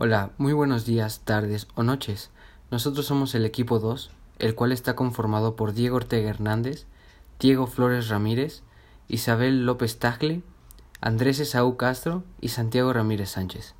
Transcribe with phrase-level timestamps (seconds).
[0.00, 2.30] Hola, muy buenos días, tardes o noches.
[2.70, 6.86] Nosotros somos el equipo 2, el cual está conformado por Diego Ortega Hernández,
[7.40, 8.62] Diego Flores Ramírez,
[9.08, 10.42] Isabel López Tagle,
[11.00, 13.74] Andrés Esaú Castro y Santiago Ramírez Sánchez.